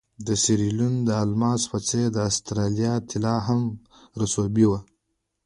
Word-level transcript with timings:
د 0.27 0.29
سیریلیون 0.43 0.93
د 1.07 1.09
الماسو 1.23 1.65
په 1.71 1.79
څېر 1.87 2.05
د 2.13 2.17
اسټرالیا 2.29 2.93
طلا 3.09 3.35
هم 3.47 3.61
رسوبي 4.21 4.65
وه. 4.69 4.79